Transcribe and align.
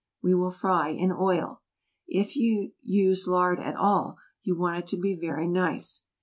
We 0.23 0.33
will 0.33 0.49
fry 0.49 0.89
in 0.89 1.11
oil. 1.11 1.61
If 2.07 2.35
you 2.35 2.71
use 2.81 3.27
lard 3.27 3.59
at 3.59 3.75
all 3.75 4.17
you 4.41 4.57
want 4.57 4.79
it 4.79 4.87
to 4.87 4.97
be 4.97 5.13
very 5.15 5.47
nice. 5.47 6.05